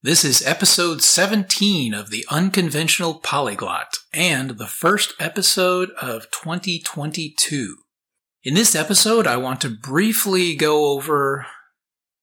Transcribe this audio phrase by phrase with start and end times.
[0.00, 7.78] This is episode 17 of the Unconventional Polyglot and the first episode of 2022.
[8.44, 11.46] In this episode, I want to briefly go over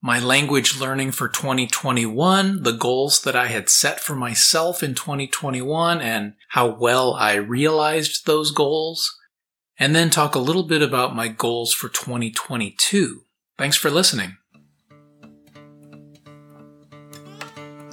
[0.01, 5.99] my language learning for 2021, the goals that I had set for myself in 2021,
[5.99, 9.13] and how well I realized those goals,
[9.77, 13.23] and then talk a little bit about my goals for 2022.
[13.57, 14.37] Thanks for listening.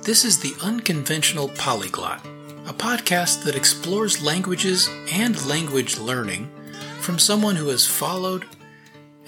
[0.04, 2.26] This is the Unconventional Polyglot,
[2.66, 6.50] a podcast that explores languages and language learning
[6.98, 8.44] from someone who has followed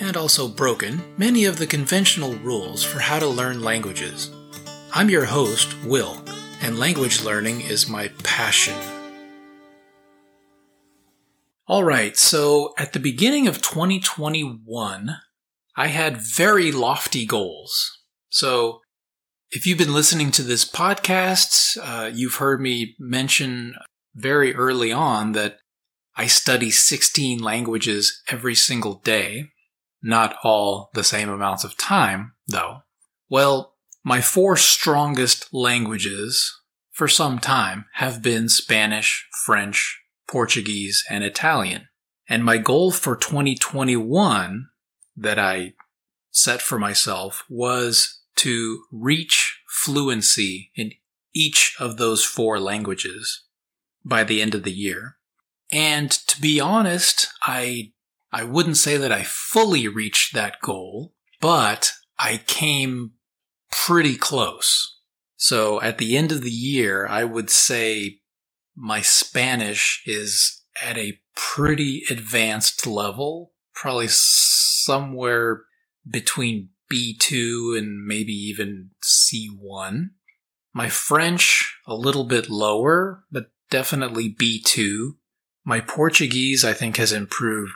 [0.01, 4.33] and also broken many of the conventional rules for how to learn languages.
[4.93, 6.21] I'm your host, Will,
[6.61, 8.75] and language learning is my passion.
[11.70, 15.19] Alright, so at the beginning of 2021,
[15.77, 18.01] I had very lofty goals.
[18.29, 18.81] So
[19.55, 23.77] if you've been listening to this podcast, uh, you've heard me mention
[24.12, 25.59] very early on that
[26.17, 29.53] I study 16 languages every single day.
[30.03, 32.78] Not all the same amounts of time, though.
[33.31, 36.53] Well, my four strongest languages
[36.91, 41.87] for some time have been Spanish, French, Portuguese, and Italian.
[42.28, 44.67] And my goal for 2021
[45.17, 45.75] that I
[46.33, 49.44] set for myself was to reach
[49.85, 50.93] fluency in
[51.35, 53.45] each of those four languages
[54.05, 55.17] by the end of the year.
[55.73, 57.93] And to be honest, I
[58.33, 63.12] I wouldn't say that I fully reached that goal, but I came
[63.71, 64.99] pretty close.
[65.37, 68.21] So at the end of the year, I would say
[68.75, 75.62] my Spanish is at a pretty advanced level, probably somewhere
[76.09, 80.11] between B2 and maybe even C1.
[80.73, 85.12] My French, a little bit lower, but definitely B2.
[85.65, 87.72] My Portuguese, I think, has improved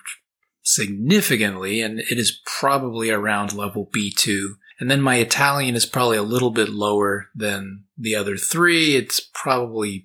[0.63, 4.55] significantly, and it is probably around level B2.
[4.81, 8.95] And then my Italian is probably a little bit lower than the other three.
[8.95, 10.05] It's probably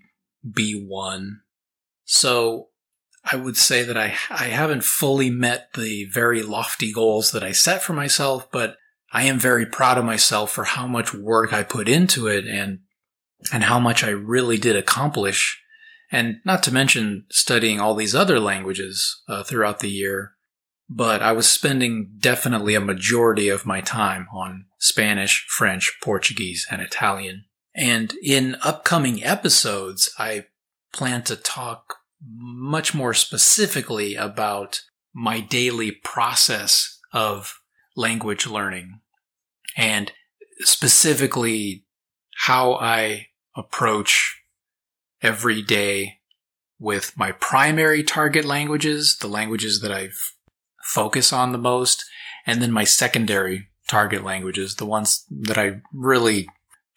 [0.50, 1.40] B1.
[2.06, 2.70] So
[3.24, 7.52] I would say that I, I haven't fully met the very lofty goals that I
[7.52, 8.78] set for myself, but
[9.14, 12.80] I am very proud of myself for how much work I put into it and
[13.52, 15.62] and how much I really did accomplish.
[16.12, 20.32] And not to mention studying all these other languages uh, throughout the year.
[20.90, 26.82] But I was spending definitely a majority of my time on Spanish, French, Portuguese, and
[26.82, 27.46] Italian.
[27.76, 30.46] And in upcoming episodes, I
[30.94, 34.82] plan to talk much more specifically about
[35.14, 37.60] my daily process of
[37.96, 39.00] language learning
[39.78, 40.12] and
[40.60, 41.86] specifically
[42.46, 44.42] how I approach
[45.22, 46.20] every day
[46.80, 50.10] with my primary target languages, the languages that I
[50.84, 52.04] focus on the most,
[52.46, 56.48] and then my secondary target languages, the ones that I really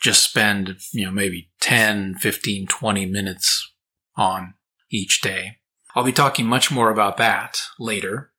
[0.00, 3.72] just spend, you know, maybe 10, 15, 20 minutes
[4.16, 4.54] on
[4.90, 5.58] each day.
[5.94, 8.32] I'll be talking much more about that later.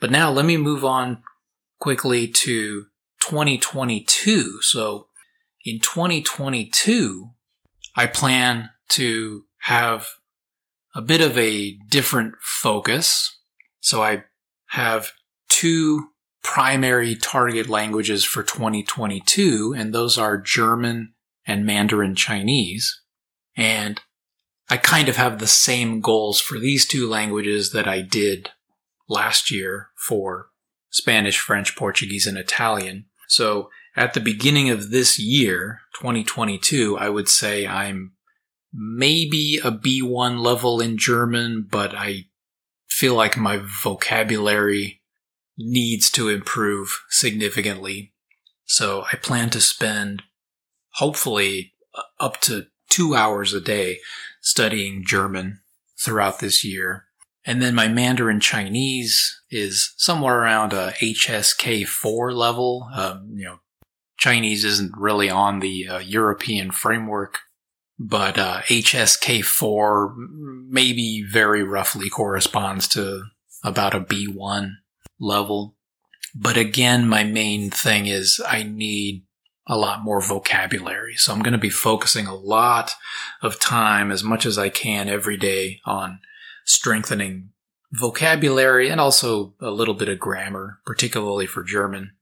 [0.00, 1.22] But now let me move on
[1.78, 2.86] quickly to
[3.28, 4.60] 2022.
[4.62, 5.08] So
[5.64, 7.30] in 2022,
[7.96, 10.06] I plan to have
[10.94, 13.38] a bit of a different focus.
[13.80, 14.24] So I
[14.68, 15.12] have
[15.48, 16.08] two
[16.42, 21.14] primary target languages for 2022, and those are German
[21.46, 23.00] and Mandarin Chinese.
[23.56, 24.00] And
[24.68, 28.50] I kind of have the same goals for these two languages that I did
[29.08, 30.48] last year for
[30.90, 33.06] Spanish, French, Portuguese, and Italian.
[33.28, 38.12] So at the beginning of this year, 2022, I would say I'm
[38.72, 42.26] maybe a B1 level in German, but I
[42.88, 45.00] feel like my vocabulary
[45.56, 48.12] needs to improve significantly.
[48.64, 50.22] So I plan to spend
[50.94, 51.74] hopefully
[52.18, 53.98] up to two hours a day
[54.40, 55.60] studying German
[55.98, 57.04] throughout this year.
[57.46, 62.88] And then my Mandarin Chinese is somewhere around a HSK4 level.
[62.94, 63.58] Um, you know,
[64.16, 67.40] Chinese isn't really on the uh, European framework,
[67.98, 70.14] but uh, HSK4
[70.68, 73.24] maybe very roughly corresponds to
[73.62, 74.72] about a B1
[75.20, 75.76] level.
[76.34, 79.24] But again, my main thing is I need
[79.66, 81.14] a lot more vocabulary.
[81.14, 82.94] So I'm going to be focusing a lot
[83.42, 86.20] of time as much as I can every day on
[86.64, 87.50] strengthening
[87.92, 92.12] vocabulary and also a little bit of grammar, particularly for German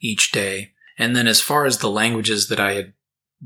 [0.00, 0.72] each day.
[0.98, 2.92] And then as far as the languages that I had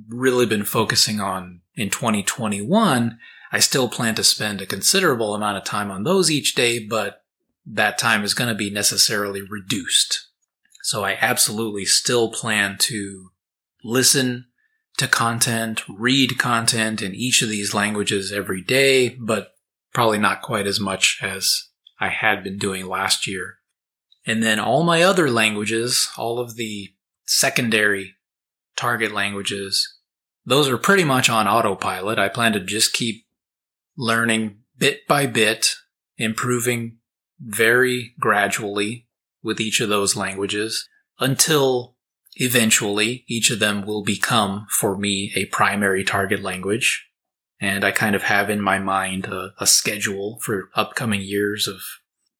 [0.08, 3.18] really been focusing on in 2021,
[3.52, 7.22] I still plan to spend a considerable amount of time on those each day, but
[7.66, 10.28] that time is going to be necessarily reduced.
[10.82, 13.30] So I absolutely still plan to
[13.82, 14.46] listen
[14.96, 19.53] to content, read content in each of these languages every day, but
[19.94, 21.68] probably not quite as much as
[21.98, 23.54] I had been doing last year.
[24.26, 26.88] And then all my other languages, all of the
[27.24, 28.16] secondary
[28.76, 29.98] target languages,
[30.44, 32.18] those are pretty much on autopilot.
[32.18, 33.24] I plan to just keep
[33.96, 35.74] learning bit by bit,
[36.18, 36.98] improving
[37.40, 39.06] very gradually
[39.42, 40.88] with each of those languages
[41.18, 41.96] until
[42.36, 47.06] eventually each of them will become for me a primary target language.
[47.60, 51.80] And I kind of have in my mind a, a schedule for upcoming years of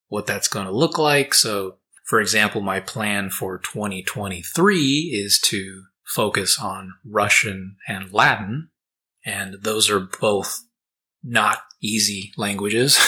[0.09, 1.35] what that's going to look like.
[1.35, 8.69] So, for example, my plan for 2023 is to focus on Russian and Latin.
[9.25, 10.61] And those are both
[11.23, 12.99] not easy languages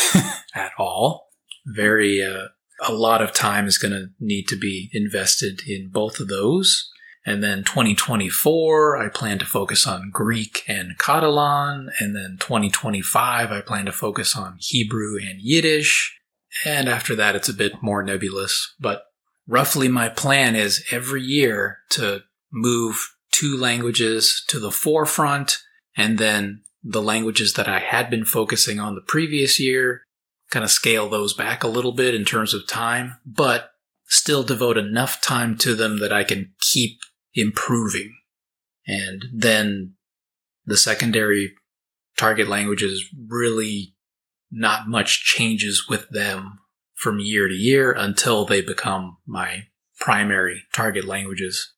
[0.55, 1.29] at all.
[1.67, 2.49] Very, uh,
[2.87, 6.91] a lot of time is going to need to be invested in both of those.
[7.27, 11.91] And then 2024, I plan to focus on Greek and Catalan.
[11.99, 16.17] And then 2025, I plan to focus on Hebrew and Yiddish.
[16.65, 18.75] And after that, it's a bit more nebulous.
[18.79, 19.03] But
[19.49, 25.59] roughly my plan is every year to move two languages to the forefront
[25.97, 30.03] and then the languages that I had been focusing on the previous year,
[30.51, 33.71] kind of scale those back a little bit in terms of time, but
[34.07, 37.01] still devote enough time to them that I can keep
[37.37, 38.17] improving.
[38.87, 39.95] And then
[40.65, 41.53] the secondary
[42.17, 43.95] target languages really
[44.51, 46.59] not much changes with them
[46.95, 49.65] from year to year until they become my
[50.01, 51.75] primary target languages.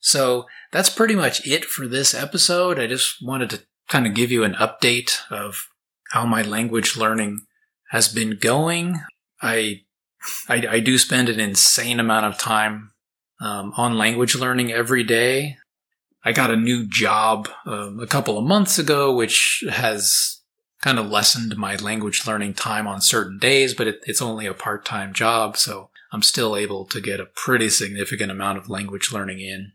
[0.00, 2.78] So that's pretty much it for this episode.
[2.78, 5.68] I just wanted to kind of give you an update of
[6.10, 7.42] how my language learning
[7.90, 9.02] has been going.
[9.40, 9.82] I,
[10.48, 12.91] I, I do spend an insane amount of time
[13.42, 15.56] um, on language learning every day.
[16.24, 20.40] I got a new job um, a couple of months ago, which has
[20.80, 24.54] kind of lessened my language learning time on certain days, but it, it's only a
[24.54, 25.56] part time job.
[25.56, 29.72] So I'm still able to get a pretty significant amount of language learning in.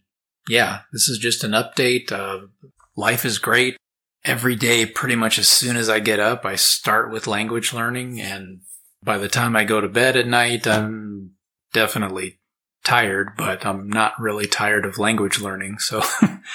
[0.47, 2.11] Yeah, this is just an update.
[2.11, 2.47] Uh,
[2.95, 3.75] life is great
[4.23, 8.21] every day, pretty much as soon as I get up, I start with language learning.
[8.21, 8.61] And
[9.03, 11.31] by the time I go to bed at night, I'm
[11.73, 12.39] definitely
[12.87, 15.79] tired, but I'm not really tired of language learning.
[15.79, 16.01] So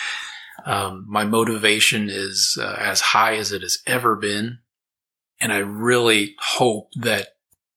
[0.64, 4.58] um, my motivation is uh, as high as it has ever been.
[5.43, 7.29] And I really hope that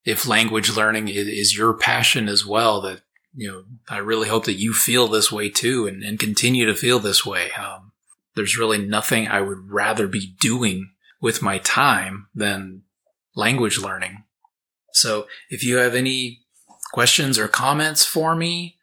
[0.06, 3.02] if language learning is, is your passion as well, that,
[3.36, 6.75] you know, I really hope that you feel this way too and, and continue to
[6.75, 7.51] feel this way.
[7.60, 7.92] Um,
[8.36, 12.84] there's really nothing I would rather be doing with my time than
[13.36, 14.24] language learning.
[14.94, 16.45] So if you have any
[16.96, 18.78] questions or comments for me,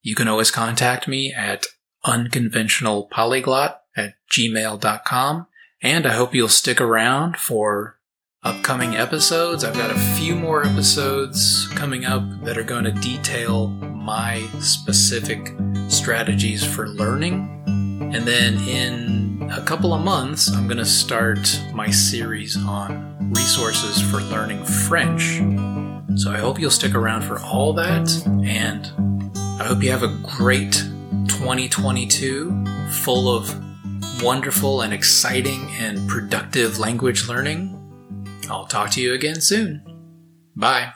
[0.00, 1.66] you can always contact me at
[2.06, 5.46] unconventionalpolyglot at gmail.com.
[5.82, 7.98] And I hope you'll stick around for
[8.42, 9.64] upcoming episodes.
[9.64, 15.54] I've got a few more episodes coming up that are going to detail my specific
[15.88, 17.52] strategies for learning
[18.14, 24.02] and then in a couple of months, I'm going to start my series on resources
[24.02, 25.40] for learning French.
[26.16, 28.08] So I hope you'll stick around for all that.
[28.44, 28.90] And
[29.60, 30.72] I hope you have a great
[31.28, 33.54] 2022 full of
[34.22, 37.78] wonderful and exciting and productive language learning.
[38.48, 39.82] I'll talk to you again soon.
[40.54, 40.92] Bye.